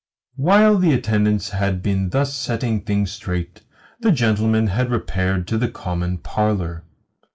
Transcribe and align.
While 0.37 0.79
the 0.79 0.93
attendants 0.93 1.51
had 1.51 1.83
been 1.83 2.09
thus 2.09 2.33
setting 2.33 2.81
things 2.81 3.11
straight 3.11 3.61
the 3.99 4.11
gentleman 4.11 4.65
had 4.65 4.89
repaired 4.89 5.47
to 5.49 5.59
the 5.59 5.69
common 5.69 6.17
parlour. 6.17 6.85